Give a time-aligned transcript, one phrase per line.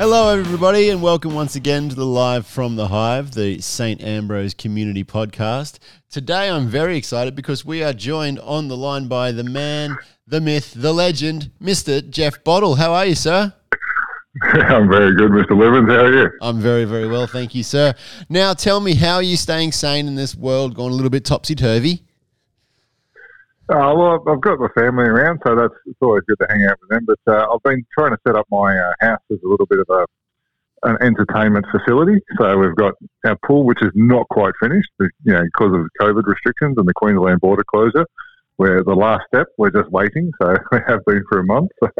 [0.00, 4.02] Hello, everybody, and welcome once again to the Live from the Hive, the St.
[4.02, 5.78] Ambrose Community Podcast.
[6.08, 10.40] Today, I'm very excited because we are joined on the line by the man, the
[10.40, 12.08] myth, the legend, Mr.
[12.08, 12.76] Jeff Bottle.
[12.76, 13.52] How are you, sir?
[14.42, 15.50] I'm very good, Mr.
[15.50, 15.90] Livens.
[15.90, 16.30] How are you?
[16.40, 17.92] I'm very, very well, thank you, sir.
[18.30, 21.26] Now, tell me, how are you staying sane in this world gone a little bit
[21.26, 22.06] topsy turvy?
[23.70, 26.76] Uh, well, I've got my family around, so that's it's always good to hang out
[26.80, 27.06] with them.
[27.06, 29.78] But uh, I've been trying to set up my uh, house as a little bit
[29.78, 30.06] of a
[30.82, 32.18] an entertainment facility.
[32.38, 32.94] So we've got
[33.24, 36.94] our pool, which is not quite finished, you know, because of COVID restrictions and the
[36.94, 38.06] Queensland border closure.
[38.56, 40.32] Where the last step, we're just waiting.
[40.42, 41.70] So we have been for a month.
[41.80, 41.90] So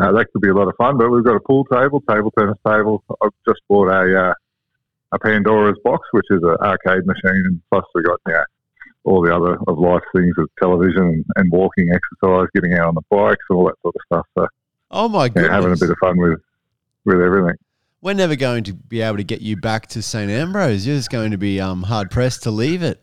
[0.00, 0.98] uh, that could be a lot of fun.
[0.98, 3.02] But we've got a pool table, table tennis table.
[3.20, 4.34] I've just bought a uh,
[5.10, 8.44] a Pandora's box, which is an arcade machine, and plus we got yeah
[9.04, 13.02] all the other of life things of television and, walking, exercise, getting out on the
[13.10, 14.26] bikes, all that sort of stuff.
[14.38, 14.46] So,
[14.90, 16.40] oh my goodness, yeah, having a bit of fun with
[17.04, 17.56] with everything.
[18.00, 20.86] We're never going to be able to get you back to St Ambrose.
[20.86, 23.02] You're just going to be um, hard pressed to leave it.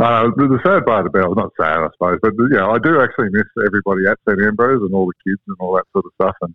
[0.00, 3.00] Uh, the, the sad part about it, not sad, I suppose, but yeah, I do
[3.02, 6.12] actually miss everybody at St Ambrose and all the kids and all that sort of
[6.14, 6.54] stuff, and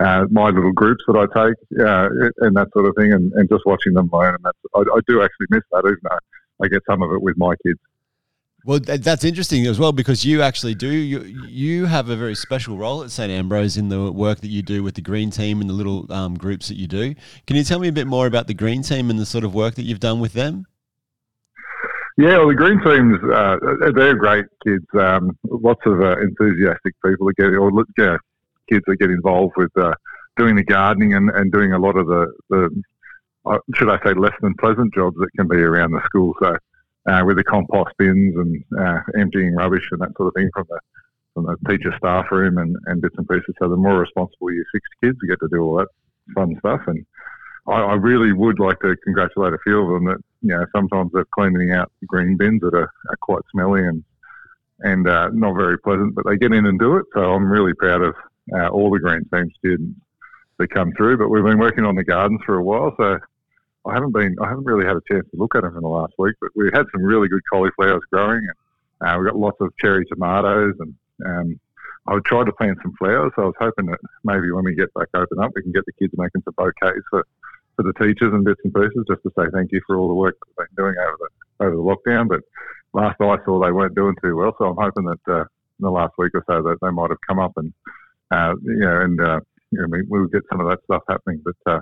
[0.00, 2.08] uh, my little groups that I take uh,
[2.46, 4.34] and that sort of thing, and, and just watching them learn.
[4.34, 6.18] And that's I, I do actually miss that, even though
[6.62, 7.78] I get some of it with my kids.
[8.64, 12.76] Well, that's interesting as well because you actually do you you have a very special
[12.76, 15.70] role at St Ambrose in the work that you do with the green team and
[15.70, 17.14] the little um, groups that you do.
[17.46, 19.54] Can you tell me a bit more about the green team and the sort of
[19.54, 20.66] work that you've done with them?
[22.18, 23.56] Yeah, well, the green teams, uh,
[23.94, 24.86] they're great kids.
[24.98, 28.18] Um, lots of uh, enthusiastic people that get, or you know,
[28.68, 29.92] kids that get involved with uh,
[30.36, 32.82] doing the gardening and, and doing a lot of the, the
[33.74, 36.34] should I say, less than pleasant jobs that can be around the school.
[36.40, 36.56] So,
[37.08, 40.66] uh, with the compost bins and uh, emptying rubbish and that sort of thing from
[40.68, 40.80] the
[41.34, 43.54] from the teacher staff room and, and bits and pieces.
[43.60, 45.88] So, the more responsible year six kids you get to do all that
[46.34, 47.06] fun stuff and
[47.68, 51.10] I, I, really would like to congratulate a few of them that you know sometimes
[51.12, 54.04] they're cleaning out green bins that are, are quite smelly and
[54.80, 57.06] and uh, not very pleasant, but they get in and do it.
[57.14, 58.14] So I'm really proud of
[58.54, 59.98] uh, all the green team students
[60.58, 61.16] that come through.
[61.16, 63.18] But we've been working on the gardens for a while, so
[63.86, 65.88] I haven't been I haven't really had a chance to look at them in the
[65.88, 66.36] last week.
[66.40, 68.46] But we had some really good cauliflowers growing,
[69.00, 70.94] and uh, we got lots of cherry tomatoes and.
[71.24, 71.60] Um,
[72.08, 74.94] I tried to plant some flowers, so I was hoping that maybe when we get
[74.94, 77.26] back open up, we can get the kids making some bouquets for
[77.76, 80.14] for the teachers and bits and pieces, just to say thank you for all the
[80.14, 82.28] work they've been doing over the over the lockdown.
[82.28, 82.40] But
[82.92, 85.90] last I saw, they weren't doing too well, so I'm hoping that uh, in the
[85.90, 87.72] last week or so that they might have come up and
[88.30, 91.42] uh, you know and uh, you know, we'll get some of that stuff happening.
[91.44, 91.80] But uh,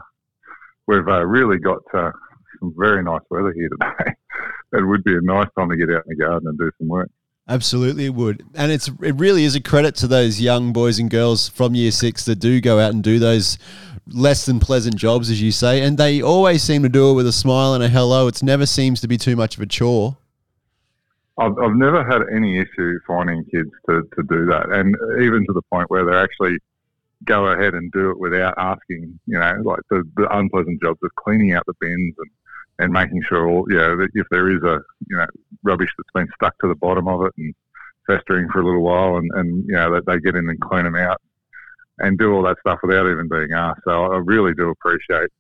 [0.87, 2.11] we've uh, really got uh,
[2.59, 4.13] some very nice weather here today.
[4.73, 6.89] it would be a nice time to get out in the garden and do some
[6.89, 7.11] work.
[7.47, 11.11] Absolutely, it would, and it's it really is a credit to those young boys and
[11.11, 13.59] girls from Year Six that do go out and do those
[14.07, 17.27] less than pleasant jobs, as you say, and they always seem to do it with
[17.27, 18.29] a smile and a hello.
[18.29, 20.17] It never seems to be too much of a chore.
[21.39, 25.53] I've, I've never had any issue finding kids to, to do that, and even to
[25.53, 26.57] the point where they're actually
[27.25, 29.19] go ahead and do it without asking.
[29.27, 32.31] You know, like the, the unpleasant jobs of cleaning out the bins and
[32.81, 35.27] and making sure all you know that if there is a you know
[35.63, 37.55] rubbish that's been stuck to the bottom of it and
[38.07, 40.85] festering for a little while, and and you know that they get in and clean
[40.85, 41.21] them out
[41.99, 43.83] and do all that stuff without even being asked.
[43.85, 45.31] So I really do appreciate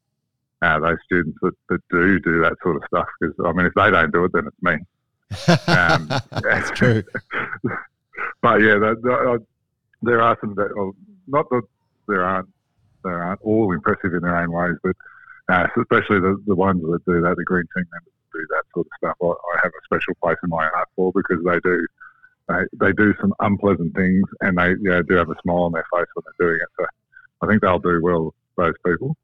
[0.62, 3.74] uh, those students that, that do do that sort of stuff because I mean, if
[3.74, 4.74] they don't do it, then it's me.
[5.66, 6.08] Um,
[6.42, 7.02] That's true.
[8.42, 9.44] but yeah, that, that,
[10.02, 10.94] there are some that, well,
[11.26, 11.62] not that
[12.08, 12.48] there aren't
[13.02, 14.96] there aren't all impressive in their own ways, but
[15.48, 18.86] uh, especially the, the ones that do that, the green team members do that sort
[18.86, 19.16] of stuff.
[19.22, 21.86] I, I have a special place in my heart for because they do
[22.48, 25.86] they, they do some unpleasant things and they yeah, do have a smile on their
[25.92, 26.68] face when they're doing it.
[26.78, 26.86] So
[27.42, 29.16] I think they'll do well, those people.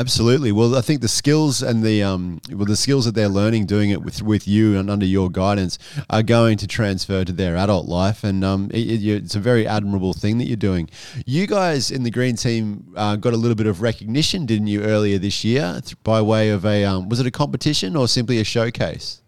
[0.00, 0.50] Absolutely.
[0.50, 3.90] Well, I think the skills and the um, well, the skills that they're learning doing
[3.90, 7.86] it with with you and under your guidance are going to transfer to their adult
[7.86, 10.88] life, and um, it, it's a very admirable thing that you're doing.
[11.26, 14.84] You guys in the green team uh, got a little bit of recognition, didn't you,
[14.84, 18.44] earlier this year by way of a um, was it a competition or simply a
[18.44, 19.20] showcase?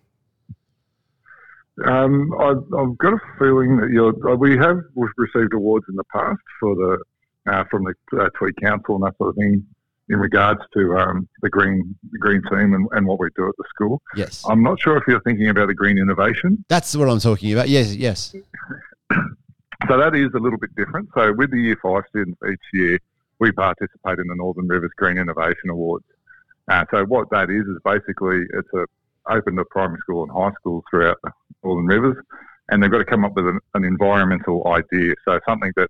[1.85, 6.05] Um, I've, I've, got a feeling that you're, uh, we have received awards in the
[6.05, 9.67] past for the uh, from the uh, Tweed Council and that sort of thing
[10.13, 13.55] in regards to um, the green the green team and, and, what we do at
[13.57, 14.01] the school.
[14.15, 16.65] Yes, I'm not sure if you're thinking about the green innovation.
[16.69, 17.71] That's what I'm talking about.
[17.71, 18.35] Yes, yes.
[19.11, 21.09] so that is a little bit different.
[21.15, 22.99] So with the Year Five students each year,
[23.41, 26.05] we participate in the Northern Rivers Green Innovation Awards.
[26.69, 28.85] Uh, so what that is is basically it's a
[29.31, 31.17] open to primary school and high schools throughout
[31.65, 32.23] Northern Rivers,
[32.69, 35.15] and they've got to come up with an, an environmental idea.
[35.25, 35.89] So something that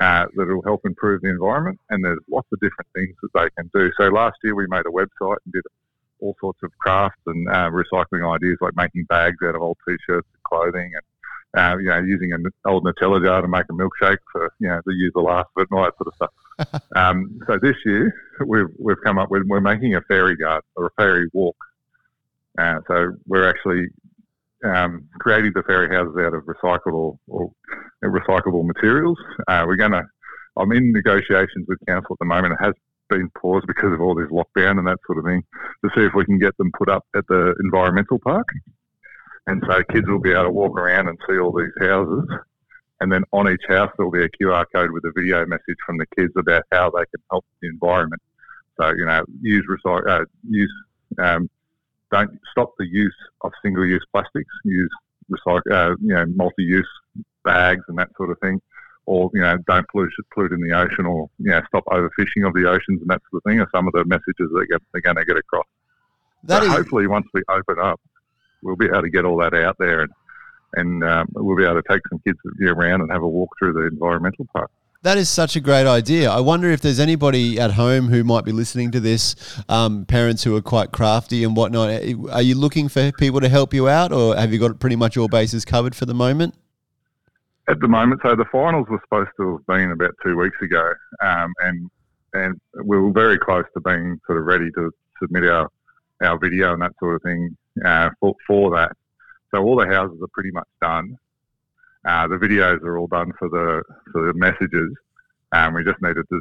[0.00, 1.78] uh, that will help improve the environment.
[1.90, 3.90] And there's lots of different things that they can do.
[3.98, 5.64] So last year we made a website and did
[6.20, 10.26] all sorts of crafts and uh, recycling ideas like making bags out of old t-shirts
[10.32, 11.02] and clothing and
[11.56, 14.80] uh, you know, using an old Nutella jar to make a milkshake for, you know,
[14.86, 16.82] to use the last bit of it and all that sort of stuff.
[16.96, 18.12] um, so this year
[18.46, 21.56] we've, we've come up with, we're making a fairy garden or a fairy walk.
[22.58, 23.88] Uh, so we're actually
[24.64, 27.52] um, creating the fairy houses out of recyclable or
[28.04, 29.18] recyclable materials.
[29.46, 30.04] Uh, we're going to,
[30.56, 32.54] I'm in negotiations with council at the moment.
[32.54, 32.74] It has
[33.08, 35.42] been paused because of all this lockdown and that sort of thing
[35.84, 38.46] to see if we can get them put up at the environmental park.
[39.46, 42.24] And so kids will be able to walk around and see all these houses.
[43.00, 45.98] And then on each house, there'll be a QR code with a video message from
[45.98, 48.20] the kids about how they can help the environment.
[48.78, 50.72] So, you know, use recycle, uh, use,
[51.18, 51.48] um,
[52.10, 54.90] don't stop the use of single use plastics, use
[55.30, 56.88] recycle, uh, you know, multi use
[57.44, 58.60] bags and that sort of thing.
[59.06, 62.52] Or, you know, don't pollute, pollute in the ocean or, you know, stop overfishing of
[62.52, 65.16] the oceans and that sort of thing are some of the messages that they're going
[65.16, 65.64] to get across.
[66.44, 68.00] That hopefully once we open up,
[68.62, 70.12] we'll be able to get all that out there and
[70.74, 73.72] and um, we'll be able to take some kids around and have a walk through
[73.72, 74.70] the environmental park.
[75.02, 76.28] That is such a great idea.
[76.28, 79.36] I wonder if there's anybody at home who might be listening to this,
[79.68, 81.90] um, parents who are quite crafty and whatnot.
[82.32, 85.16] Are you looking for people to help you out, or have you got pretty much
[85.16, 86.56] all bases covered for the moment?
[87.68, 90.92] At the moment, so the finals were supposed to have been about two weeks ago,
[91.22, 91.88] um, and
[92.32, 94.90] and we were very close to being sort of ready to
[95.22, 95.68] submit our
[96.22, 98.96] our video and that sort of thing uh, for, for that.
[99.54, 101.16] So all the houses are pretty much done.
[102.06, 104.92] Uh, the videos are all done for the for the messages,
[105.52, 106.40] and we just needed to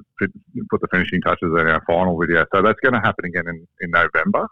[0.70, 2.46] put the finishing touches on our final video.
[2.54, 4.48] So that's going to happen again in, in November.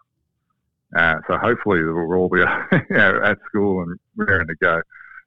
[0.96, 2.40] Uh, so hopefully we'll all be
[2.90, 4.82] you know, at school and raring to go.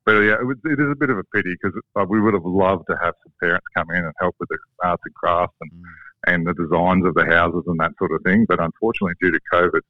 [0.04, 2.46] But yeah, it, it is a bit of a pity because uh, we would have
[2.46, 5.70] loved to have some parents come in and help with the arts and crafts and,
[5.70, 5.84] mm.
[6.26, 8.46] and the designs of the houses and that sort of thing.
[8.48, 9.80] But unfortunately, due to COVID,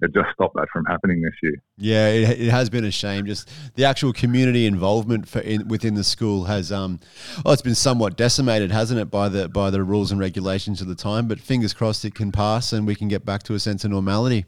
[0.00, 1.62] it just stopped that from happening this year.
[1.76, 3.26] Yeah, it, it has been a shame.
[3.26, 7.00] Just the actual community involvement for in, within the school has, um,
[7.44, 10.86] well, it's been somewhat decimated, hasn't it, by the by the rules and regulations of
[10.86, 11.26] the time.
[11.26, 13.90] But fingers crossed, it can pass and we can get back to a sense of
[13.90, 14.46] normality.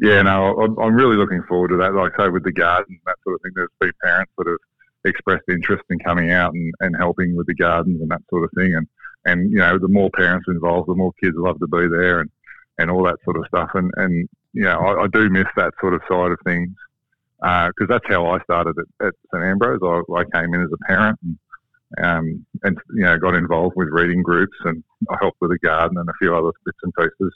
[0.00, 1.94] Yeah, no, I'm really looking forward to that.
[1.94, 3.52] Like I say, with the garden, that sort of thing.
[3.54, 4.58] There's been parents that have
[5.04, 8.50] expressed interest in coming out and, and helping with the gardens and that sort of
[8.56, 8.74] thing.
[8.74, 8.88] And
[9.24, 12.20] and you know, the more parents involved, the more kids love to be there.
[12.20, 12.30] And
[12.78, 13.70] and all that sort of stuff.
[13.74, 16.70] And, and you know, I, I do miss that sort of side of things
[17.40, 19.80] because uh, that's how I started at, at St Ambrose.
[19.82, 21.38] I, I, came in as a parent and,
[22.04, 25.98] um, and you know got involved with reading groups and I helped with the garden
[25.98, 27.34] and a few other bits and pieces,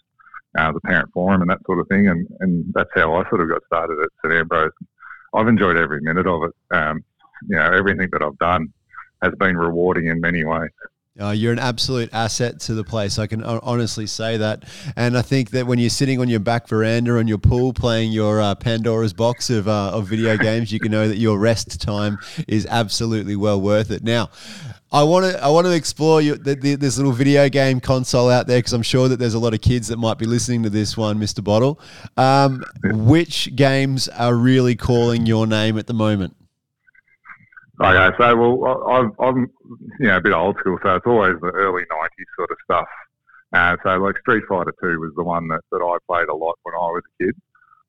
[0.58, 2.06] uh, the parent forum and that sort of thing.
[2.06, 4.70] And, and that's how I sort of got started at St Ambrose.
[5.34, 6.52] I've enjoyed every minute of it.
[6.74, 7.04] Um,
[7.48, 8.72] you know, everything that I've done
[9.22, 10.70] has been rewarding in many ways.
[11.18, 13.18] Uh, you're an absolute asset to the place.
[13.18, 14.64] I can honestly say that.
[14.96, 18.12] And I think that when you're sitting on your back veranda on your pool playing
[18.12, 21.80] your uh, Pandora's box of, uh, of video games, you can know that your rest
[21.80, 24.02] time is absolutely well worth it.
[24.02, 24.28] Now,
[24.92, 28.30] I want to I want to explore your, the, the, this little video game console
[28.30, 30.62] out there because I'm sure that there's a lot of kids that might be listening
[30.62, 31.42] to this one, Mr.
[31.42, 31.80] Bottle.
[32.16, 36.36] Um, which games are really calling your name at the moment?
[37.80, 39.50] Okay, so well, I'm, I'm
[40.00, 42.88] you know a bit old school, so it's always the early '90s sort of stuff.
[43.52, 46.56] Uh, so like Street Fighter Two was the one that, that I played a lot
[46.62, 47.34] when I was a kid.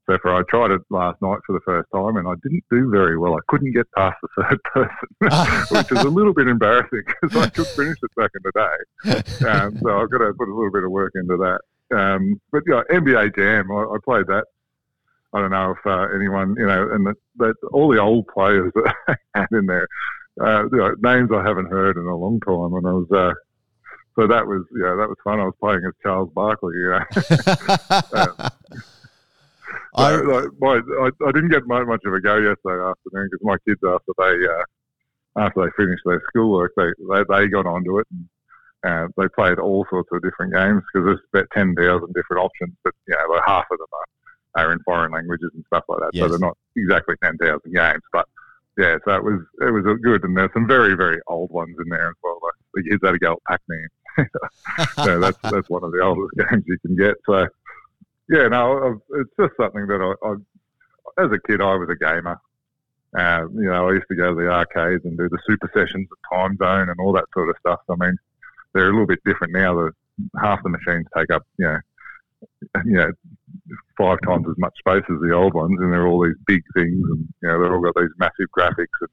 [0.06, 2.90] So for I tried it last night for the first time, and I didn't do
[2.90, 3.36] very well.
[3.36, 5.08] I couldn't get past the third person,
[5.72, 9.24] which is a little bit embarrassing because I could finish it back in the day.
[9.48, 11.98] Um, so I've got to put a little bit of work into that.
[11.98, 14.46] Um, but yeah, NBA Jam, I, I played that
[15.38, 17.06] I don't know if uh, anyone, you know, and
[17.38, 19.88] that all the old players that I had in there,
[20.42, 22.74] uh, you know, names I haven't heard in a long time.
[22.74, 23.34] And I was, uh,
[24.16, 25.40] so that was, yeah, that was fun.
[25.40, 27.06] I was playing as Charles Barkley, you know.
[28.14, 28.50] uh,
[29.96, 33.58] I, like, my, I, I, didn't get much of a go yesterday afternoon because my
[33.68, 38.08] kids, after they uh, after they finished their schoolwork, they, they, they got onto it
[38.12, 38.28] and
[38.84, 41.78] uh, they played all sorts of different games because there's about 10,000
[42.14, 44.06] different options, but, you know, like half of them are
[44.64, 46.10] are in foreign languages and stuff like that.
[46.14, 46.24] Yes.
[46.24, 48.28] So they're not exactly 10,000 games, but
[48.78, 51.90] yeah, so it was it was good, and there's some very very old ones in
[51.90, 52.40] there as well.
[52.44, 53.88] Like the kids had to go at Pac-Man.
[55.04, 57.16] so that's that's one of the oldest games you can get.
[57.26, 57.48] So
[58.30, 62.40] yeah, no, it's just something that I, I as a kid I was a gamer.
[63.18, 66.08] Uh, you know, I used to go to the arcades and do the super sessions
[66.12, 67.80] at Timezone and all that sort of stuff.
[67.90, 68.16] I mean,
[68.74, 69.74] they're a little bit different now.
[69.74, 69.92] The
[70.40, 71.80] half the machines take up, you know,
[72.86, 73.12] you know,
[73.98, 77.02] five times as much space as the old ones, and they're all these big things,
[77.10, 79.10] and you know they've all got these massive graphics and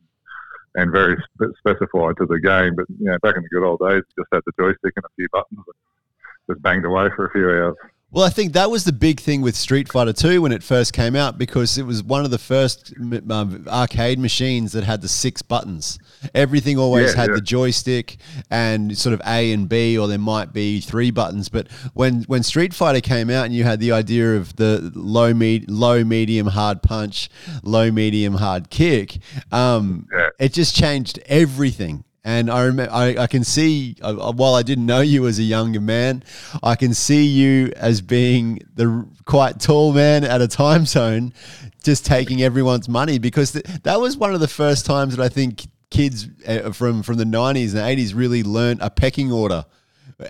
[0.76, 2.74] and very spe- specified to the game.
[2.76, 5.04] But you know, back in the good old days, you just had the joystick and
[5.04, 7.76] a few buttons, and just banged away for a few hours.
[8.14, 10.92] Well, I think that was the big thing with Street Fighter 2 when it first
[10.92, 12.94] came out because it was one of the first
[13.28, 15.98] um, arcade machines that had the six buttons.
[16.32, 17.34] Everything always Yeah, had yeah.
[17.34, 18.18] the joystick
[18.52, 21.48] and sort of A and B, or there might be three buttons.
[21.48, 25.34] But when, when Street Fighter came out and you had the idea of the low,
[25.34, 27.28] med- low medium, hard punch,
[27.64, 29.18] low, medium, hard kick,
[29.50, 30.28] um, Yeah.
[30.38, 32.04] it just changed everything.
[32.26, 35.42] And I remember, I, I can see, uh, while I didn't know you as a
[35.42, 36.22] younger man,
[36.62, 41.34] I can see you as being the quite tall man at a Timezone,
[41.82, 45.28] just taking everyone's money because th- that was one of the first times that I
[45.28, 49.64] think kids uh, from from the nineties and eighties really learnt a pecking order.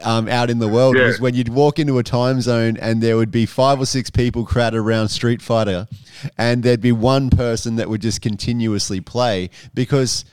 [0.02, 1.08] Um, out in the world Yeah.
[1.08, 4.46] was when you'd walk into a Timezone and there would be five or six people
[4.46, 5.86] crowded around Street Fighter,
[6.38, 10.24] and there'd be one person that would just continuously play because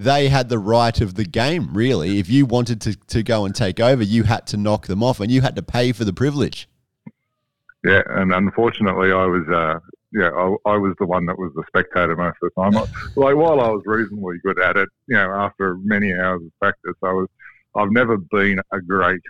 [0.00, 2.18] they had the right of the game, really.
[2.18, 5.20] If you wanted to, to go and take over, you had to knock them off
[5.20, 6.66] and you had to pay for the privilege.
[7.84, 9.78] Yeah, and unfortunately, I was, uh,
[10.12, 12.72] yeah, I, I was the one that was the spectator most of the time.
[13.14, 16.96] Like while I was reasonably good at it, you know, after many hours of practice,
[17.02, 17.28] I was,
[17.74, 19.20] I've never been a great,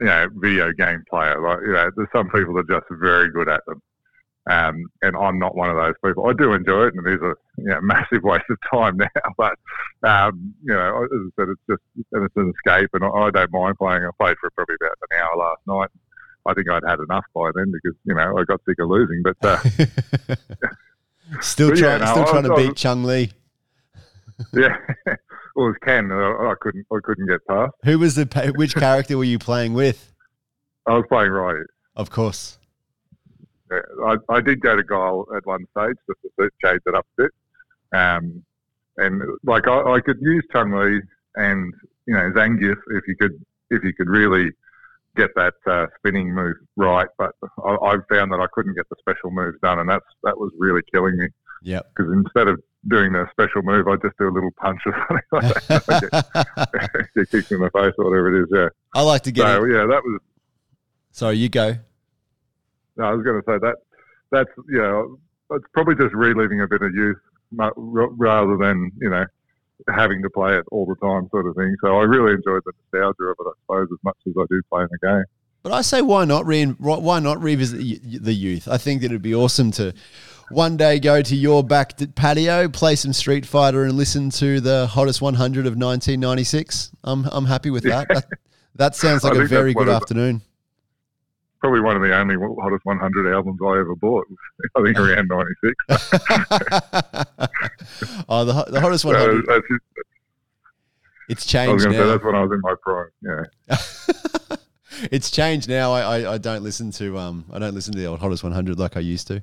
[0.00, 1.40] you know, video game player.
[1.40, 3.80] Like, you know, there's some people that are just very good at them.
[4.48, 6.26] Um, and I'm not one of those people.
[6.28, 9.06] I do enjoy it, and it is a you know, massive waste of time now.
[9.36, 9.58] But
[10.08, 13.30] um, you know, as I said, it's just and it's an escape, and I, I
[13.30, 14.04] don't mind playing.
[14.04, 15.90] I played for probably about an hour last night.
[16.46, 19.22] I think I'd had enough by then because you know I got sick of losing.
[19.24, 19.58] But uh,
[21.40, 23.32] still But yeah, trying, no, still I trying to I beat Chung Lee.
[24.52, 24.76] yeah,
[25.06, 25.18] well, it
[25.56, 26.12] was Ken.
[26.12, 26.86] I, I couldn't.
[26.92, 27.72] I couldn't get past.
[27.84, 30.12] Who was the which character were you playing with?
[30.86, 31.66] I was playing right.
[31.96, 32.58] Of course.
[33.70, 37.22] I, I did go to Guile at one stage just to change it up a
[37.22, 37.30] bit.
[37.92, 38.44] Um,
[38.96, 41.00] and like I, I could use Chung Li
[41.36, 41.74] and
[42.06, 44.50] you know Zangief if you could if you could really
[45.16, 47.08] get that uh, spinning move right.
[47.18, 47.32] But
[47.64, 50.52] I, I found that I couldn't get the special moves done, and that's that was
[50.58, 51.28] really killing me
[51.62, 54.94] Yeah, because instead of doing the special move, I just do a little punch or
[55.08, 56.36] something like that.
[56.92, 58.48] Get, get kicked in the face or whatever it is.
[58.52, 58.68] Yeah.
[58.94, 59.42] I like to get.
[59.42, 59.72] So it.
[59.72, 60.20] yeah, that was
[61.16, 61.76] Sorry, you go.
[62.96, 63.76] No, I was going to say that
[64.30, 65.18] that's you know
[65.50, 67.18] it's probably just reliving a bit of youth
[67.52, 69.24] rather than you know
[69.94, 71.74] having to play it all the time sort of thing.
[71.82, 74.62] So I really enjoyed the nostalgia of it, I suppose, as much as I do
[74.70, 75.24] playing the game.
[75.62, 77.80] But I say, why not re- why not revisit
[78.22, 78.68] the youth?
[78.68, 79.92] I think that it'd be awesome to
[80.50, 84.86] one day go to your back patio, play some Street Fighter, and listen to the
[84.86, 86.92] hottest 100 of 1996.
[87.02, 88.06] I'm I'm happy with that.
[88.08, 88.26] That,
[88.76, 90.42] that sounds like a very good afternoon.
[91.60, 94.26] Probably one of the only hottest 100 albums I ever bought.
[94.76, 95.74] I think around '96.
[98.28, 99.46] oh, the, the hottest So 100.
[99.46, 99.82] that's just,
[101.28, 102.06] It's I was changed say now.
[102.06, 103.08] that's when I was in my prime.
[103.22, 103.44] Yeah.
[105.10, 105.92] it's changed now.
[105.92, 108.78] I, I, I don't listen to um I don't listen to the old hottest 100
[108.78, 109.42] like I used to.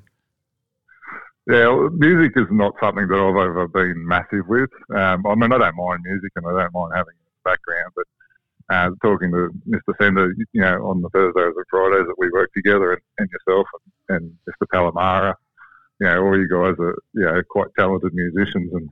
[1.46, 4.70] Yeah, music is not something that I've ever been massive with.
[4.96, 7.50] Um, I mean, I don't mind music and I don't mind having it in the
[7.50, 8.06] background, but
[8.70, 9.94] uh, talking to Mr.
[10.00, 13.66] Sender, you know, on the Thursdays and Fridays that we work together, and, and yourself
[14.08, 14.66] and, and Mr.
[14.72, 15.34] Palomara,
[16.00, 18.72] you know, all you guys are, you know, quite talented musicians.
[18.72, 18.90] And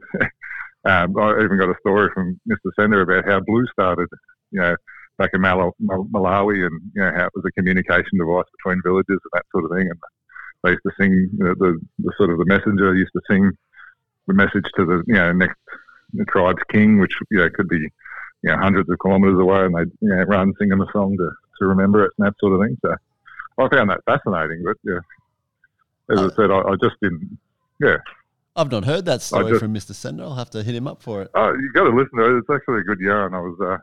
[0.84, 2.70] um, I even got a story from Mr.
[2.78, 4.08] Sender about how blues started,
[4.50, 4.76] you know,
[5.18, 8.82] back in Mal- Mal- Malawi, and you know how it was a communication device between
[8.82, 9.88] villages and that sort of thing.
[9.88, 10.00] And
[10.62, 13.50] they used to sing the, the, the sort of the messenger used to sing
[14.28, 15.58] the message to the you know next
[16.14, 17.88] the tribe's king, which you know could be
[18.42, 21.30] you know hundreds of kilometres away, and they you know run singing a song to,
[21.58, 22.76] to remember it and that sort of thing.
[22.82, 22.94] So
[23.58, 25.00] I found that fascinating, but yeah,
[26.10, 27.38] as I said, I, I just didn't.
[27.80, 27.96] Yeah,
[28.56, 29.94] I've not heard that story just- from Mr.
[29.94, 30.24] Sender.
[30.24, 31.30] I'll have to hit him up for it.
[31.34, 32.38] oh, you got to listen to it.
[32.38, 33.34] It's actually a good yarn.
[33.34, 33.58] I was.
[33.60, 33.78] Uh,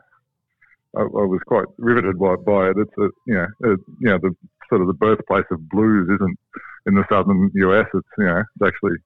[0.96, 2.76] I, I was quite riveted by, by it.
[2.76, 4.34] It's a, you know, uh you know, the
[4.68, 6.38] sort of the birthplace of blues isn't
[6.86, 7.86] in the southern US.
[7.94, 8.96] It's you know, it's actually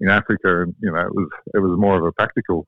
[0.00, 2.66] in Africa, and you know, it was it was more of a practical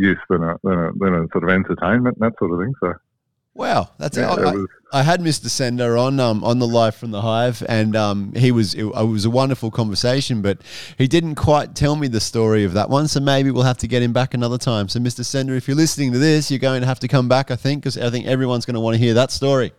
[0.00, 2.74] use than a than a, than a sort of entertainment and that sort of thing.
[2.80, 2.94] So
[3.52, 4.68] Wow, that's yeah, I, it I- was.
[4.92, 5.46] I had Mr.
[5.48, 9.24] Sender on um, on the live from the Hive, and um, he was it, was
[9.24, 10.62] a wonderful conversation, but
[10.98, 13.06] he didn't quite tell me the story of that one.
[13.08, 14.88] So maybe we'll have to get him back another time.
[14.88, 15.24] So, Mr.
[15.24, 17.82] Sender, if you're listening to this, you're going to have to come back, I think,
[17.82, 19.72] because I think everyone's going to want to hear that story.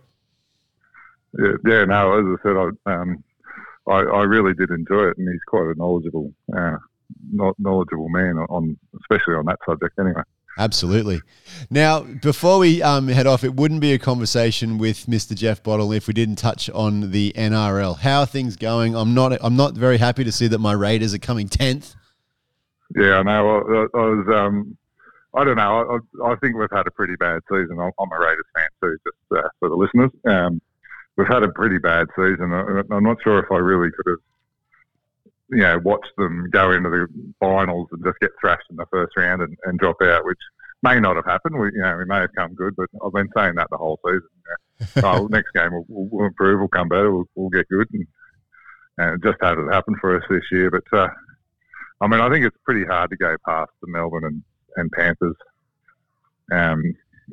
[1.38, 3.24] Yeah, yeah, no, as I said, I, um,
[3.88, 6.76] I, I really did enjoy it, and he's quite a knowledgeable, uh,
[7.58, 9.98] knowledgeable man on, especially on that subject.
[9.98, 10.22] Anyway,
[10.58, 11.22] Absolutely.
[11.70, 15.34] Now, before we um, head off, it wouldn't be a conversation with Mr.
[15.34, 17.98] Jeff Bottle if we didn't touch on the NRL.
[17.98, 18.94] How are things going?
[18.94, 19.32] I'm not.
[19.40, 21.94] I'm not very happy to see that my Raiders are coming tenth.
[22.94, 23.88] Yeah, I know.
[23.94, 24.26] I, I was.
[24.28, 24.76] Um,
[25.34, 26.00] I don't know.
[26.22, 27.78] I, I, think we've had a pretty bad season.
[27.80, 30.10] I'm a Raiders fan too, just uh, for the listeners.
[30.26, 30.60] Um,
[31.16, 32.52] we've had a pretty bad season.
[32.52, 34.18] I'm not sure if I really could have,
[35.52, 37.06] you know, watched them go into the
[37.38, 40.38] finals and just get thrashed in the first round and, and drop out, which
[40.82, 41.58] may not have happened.
[41.58, 44.00] We, you know, we may have come good, but I've been saying that the whole
[44.04, 44.22] season.
[44.96, 45.12] You know.
[45.14, 48.06] oh, next game we'll, we'll, improve, we'll come better, we'll, we'll get good, and,
[48.96, 50.70] and it just hasn't happened for us this year.
[50.70, 51.08] But uh,
[52.00, 54.42] I mean, I think it's pretty hard to go past the Melbourne and,
[54.76, 55.36] and Panthers.
[56.50, 56.82] Um,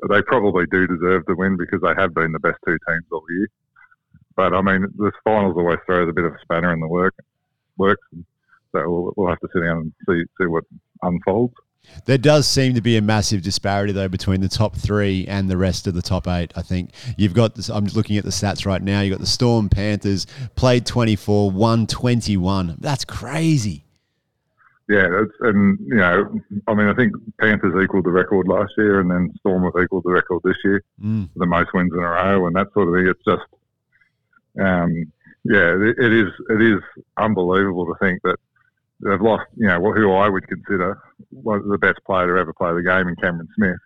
[0.09, 3.23] they probably do deserve the win because they have been the best two teams all
[3.29, 3.47] year.
[4.35, 7.15] But I mean, this finals always throws a bit of a spanner in the work
[7.79, 8.05] works.
[8.71, 10.63] So we'll, we'll have to sit down and see see what
[11.01, 11.55] unfolds.
[12.05, 15.57] There does seem to be a massive disparity though between the top three and the
[15.57, 16.51] rest of the top eight.
[16.55, 17.69] I think you've got this.
[17.69, 19.01] I'm just looking at the stats right now.
[19.01, 22.77] You've got the Storm Panthers played 24, won 21.
[22.79, 23.85] That's crazy.
[24.87, 29.11] Yeah, and you know, I mean, I think Panthers equaled the record last year, and
[29.11, 31.29] then Storm have equaled the record this year, mm.
[31.35, 33.07] the most wins in a row, and that sort of thing.
[33.07, 33.47] It's just,
[34.59, 35.11] um,
[35.45, 36.81] yeah, it, is it is
[37.17, 38.37] unbelievable to think that
[39.01, 42.73] they've lost, you know, who I would consider was the best player to ever play
[42.73, 43.77] the game in Cameron Smith,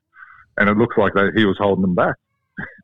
[0.58, 2.16] and it looks like they, he was holding them back.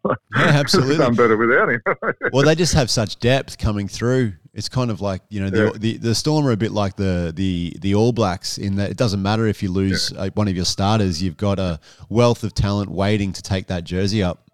[0.05, 0.97] yeah, absolutely.
[0.97, 1.81] Done better without him.
[2.33, 4.33] well, they just have such depth coming through.
[4.53, 5.71] It's kind of like you know the, yeah.
[5.75, 8.97] the, the Storm are a bit like the the the All Blacks in that it
[8.97, 10.21] doesn't matter if you lose yeah.
[10.21, 13.83] Uh, one of your starters, you've got a wealth of talent waiting to take that
[13.83, 14.49] jersey up.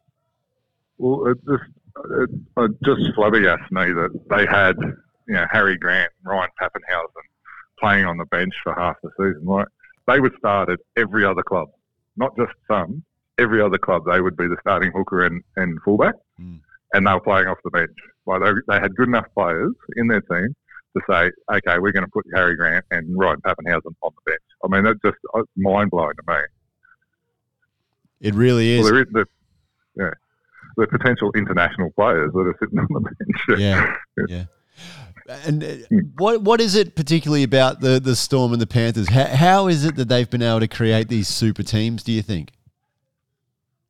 [0.98, 1.64] Well, it just
[1.98, 4.76] it, it just flabbergasted me that they had
[5.28, 7.26] you know Harry Grant, Ryan Papenhuyzen
[7.80, 9.46] playing on the bench for half the season.
[9.46, 9.68] Like
[10.08, 11.70] they would start at every other club,
[12.18, 13.04] not just some.
[13.38, 16.58] Every other club, they would be the starting hooker and, and fullback, mm.
[16.94, 17.92] and they were playing off the bench.
[18.26, 20.56] Like they, they had good enough players in their team
[20.96, 24.42] to say, okay, we're going to put Harry Grant and Ryan Papenhuyzen on the bench.
[24.64, 26.40] I mean, that's just uh, mind blowing to me.
[28.22, 28.84] It really is.
[28.84, 29.26] Well, there is the,
[29.98, 30.12] yeah,
[30.78, 33.60] the potential international players that are sitting on the bench.
[33.60, 33.96] Yeah,
[34.28, 34.46] yeah.
[35.46, 35.68] And uh,
[36.18, 39.10] what what is it particularly about the the Storm and the Panthers?
[39.10, 42.04] How, how is it that they've been able to create these super teams?
[42.04, 42.52] Do you think?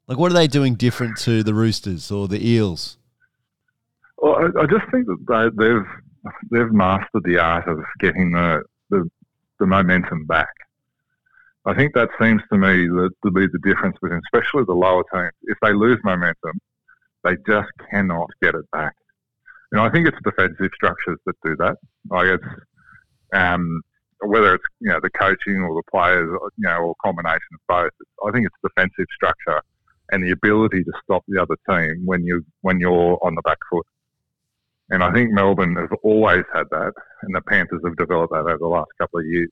[0.08, 2.98] Like, what are they doing different to the Roosters or the Eels?
[4.18, 8.64] Well, I, I just think that they, they've they've mastered the art of getting the,
[8.90, 9.10] the,
[9.60, 10.54] the momentum back.
[11.66, 15.04] I think that seems to me that to be the difference between, especially the lower
[15.12, 15.32] teams.
[15.44, 16.60] If they lose momentum,
[17.26, 18.96] they just cannot get it back.
[19.72, 21.76] Know, I think it's defensive structures that do that.
[22.10, 22.46] Like it's
[23.34, 23.82] um,
[24.22, 27.92] whether it's you know the coaching or the players, you know, or combination of both.
[28.26, 29.62] I think it's defensive structure
[30.12, 33.58] and the ability to stop the other team when you when you're on the back
[33.70, 33.86] foot.
[34.92, 38.58] And I think Melbourne have always had that, and the Panthers have developed that over
[38.60, 39.50] the last couple of years.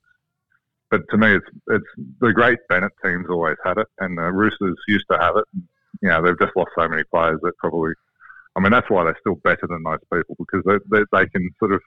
[0.90, 1.84] But to me, it's it's
[2.20, 5.44] the great Bennett teams always had it, and the Roosters used to have it.
[6.04, 7.94] You know, they've just lost so many players that probably
[8.56, 11.50] I mean, that's why they're still better than most people because they, they, they can
[11.58, 11.80] sort of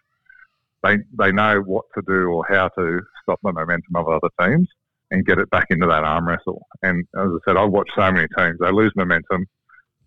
[0.83, 4.67] they they know what to do or how to stop the momentum of other teams
[5.11, 6.65] and get it back into that arm wrestle.
[6.81, 9.45] And as I said, I've watched so many teams they lose momentum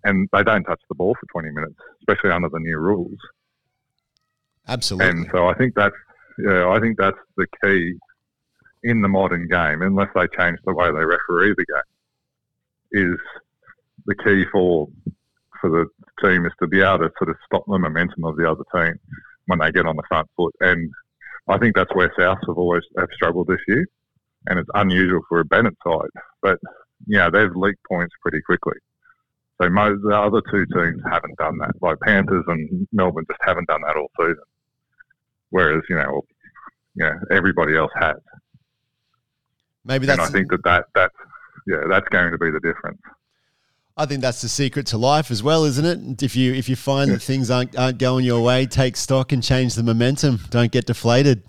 [0.02, 3.18] and they don't touch the ball for 20 minutes, especially under the new rules.
[4.66, 5.08] Absolutely.
[5.08, 5.94] And so I think that's
[6.36, 7.94] yeah, I think that's the key
[8.82, 13.18] in the modern game, unless they change the way they referee the game, is
[14.10, 14.88] the key for
[15.60, 15.86] for the
[16.26, 18.98] team is to be able to sort of stop the momentum of the other team
[19.46, 20.54] when they get on the front foot.
[20.60, 20.90] And
[21.48, 23.86] I think that's where Souths have always have struggled this year,
[24.46, 26.10] and it's unusual for a Bennett side.
[26.42, 26.58] But
[27.06, 28.78] you know they've leaked points pretty quickly.
[29.60, 31.72] So most, the other two teams haven't done that.
[31.82, 34.36] Like Panthers and Melbourne just haven't done that all season.
[35.50, 36.22] Whereas you know,
[36.94, 38.16] you know everybody else has.
[39.84, 40.18] Maybe that's.
[40.18, 41.12] And I think that that that
[41.66, 43.00] yeah that's going to be the difference.
[43.96, 46.22] I think that's the secret to life as well, isn't it?
[46.22, 49.42] If you if you find that things aren't aren't going your way, take stock and
[49.42, 50.40] change the momentum.
[50.50, 51.42] Don't get deflated.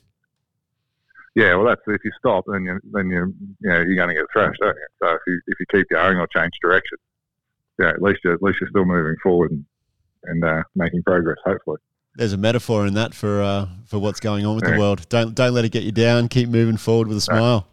[1.36, 4.16] Yeah, well, that's if you stop, then you then you you know you're going to
[4.16, 4.88] get thrashed, don't you?
[5.02, 6.98] So if you if you keep going or change direction,
[7.80, 9.66] yeah, at least you at least you're still moving forward and,
[10.26, 11.38] and uh, making progress.
[11.46, 11.78] Hopefully,
[12.16, 14.72] there's a metaphor in that for uh, for what's going on with yeah.
[14.72, 15.08] the world.
[15.08, 16.28] Don't don't let it get you down.
[16.28, 17.68] Keep moving forward with a smile.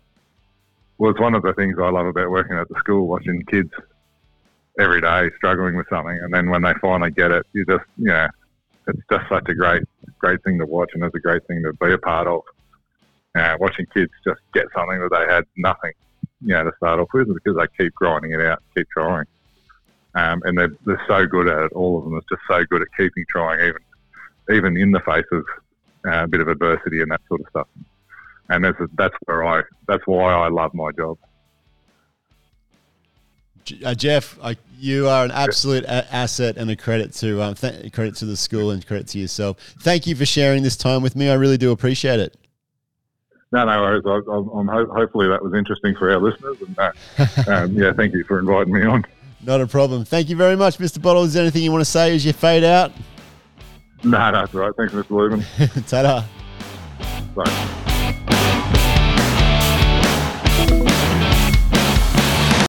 [0.98, 3.70] Well, it's one of the things I love about working at the school, watching kids
[4.78, 8.06] every day struggling with something, and then when they finally get it, you just you
[8.06, 8.28] know,
[8.86, 9.82] it's just such a great
[10.18, 12.42] great thing to watch, and it's a great thing to be a part of.
[13.60, 15.92] Watching kids just get something that they had nothing,
[16.40, 19.26] you know, to start off with, because they keep grinding it out, keep trying,
[20.14, 21.72] um, and they're they're so good at it.
[21.72, 23.82] All of them are just so good at keeping trying, even
[24.50, 25.44] even in the face of
[26.06, 27.68] uh, a bit of adversity and that sort of stuff.
[28.48, 31.18] and that's that's where I that's why I love my job.
[33.84, 37.92] Uh, Jeff, I, you are an absolute a- asset and a credit to um, th-
[37.92, 39.58] credit to the school and credit to yourself.
[39.80, 41.28] Thank you for sharing this time with me.
[41.30, 42.36] I really do appreciate it.
[43.50, 44.02] No, no worries.
[44.06, 44.10] I,
[44.58, 46.92] I'm, ho- hopefully that was interesting for our listeners, and uh,
[47.50, 49.04] um, yeah, thank you for inviting me on.
[49.42, 50.04] Not a problem.
[50.04, 51.00] Thank you very much, Mr.
[51.00, 51.22] Bottle.
[51.24, 52.92] Is there anything you want to say as you fade out?
[54.04, 54.72] No, no, that's all right.
[54.76, 55.10] Thanks, Mr.
[55.10, 55.44] Lubin.
[55.86, 56.24] Ta-da.
[57.34, 57.84] Bye.